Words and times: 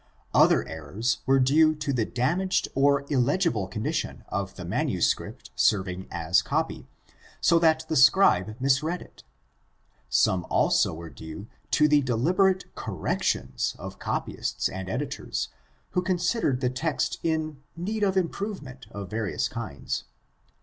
Other 0.33 0.67
errors 0.67 1.19
were 1.27 1.37
due 1.39 1.75
to 1.75 1.93
the 1.93 2.05
damaged 2.05 2.67
or 2.73 3.05
illegible 3.13 3.67
condition 3.67 4.23
of 4.29 4.55
the 4.55 4.65
manuscript 4.65 5.51
serving 5.55 6.07
as 6.09 6.41
copy, 6.41 6.87
so 7.39 7.59
that 7.59 7.85
the 7.87 7.95
scribe 7.95 8.55
misread 8.59 9.03
it. 9.03 9.21
Some 10.09 10.47
also 10.49 10.91
were 10.91 11.11
due 11.11 11.45
to 11.69 11.87
the 11.87 12.01
delib 12.01 12.37
erate 12.39 12.65
"corrections" 12.73 13.75
of 13.77 13.99
copyists 13.99 14.67
and 14.69 14.89
editors 14.89 15.49
who 15.91 16.01
considered 16.01 16.61
the 16.61 16.71
text 16.71 17.19
in 17.21 17.61
need 17.77 18.01
of 18.01 18.17
improvement 18.17 18.87
of 18.89 19.07
various 19.11 19.47
kinds. 19.47 20.05